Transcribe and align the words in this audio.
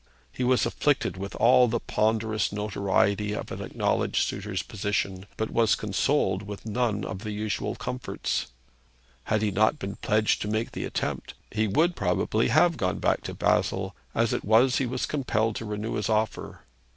He 0.31 0.43
was 0.43 0.65
afflicted 0.65 1.15
with 1.15 1.35
all 1.35 1.67
the 1.67 1.79
ponderous 1.79 2.51
notoriety 2.51 3.33
of 3.33 3.51
an 3.51 3.61
acknowledged 3.61 4.23
suitor's 4.27 4.63
position, 4.63 5.27
but 5.37 5.51
was 5.51 5.75
consoled 5.75 6.41
with 6.41 6.65
none 6.65 7.05
of 7.05 7.19
the 7.19 7.29
usual 7.29 7.75
comforts. 7.75 8.47
Had 9.25 9.43
he 9.43 9.51
not 9.51 9.77
been 9.77 9.97
pledged 9.97 10.41
to 10.41 10.47
make 10.47 10.71
the 10.71 10.85
attempt, 10.85 11.35
he 11.51 11.67
would 11.67 11.95
probably 11.95 12.47
have 12.47 12.77
gone 12.77 12.97
back 12.97 13.21
to 13.25 13.35
Basle; 13.35 13.95
as 14.15 14.33
it 14.33 14.43
was, 14.43 14.77
he 14.77 14.87
was 14.87 15.05
compelled 15.05 15.55
to 15.57 15.65
renew 15.65 15.93
his 15.93 16.09
offer. 16.09 16.61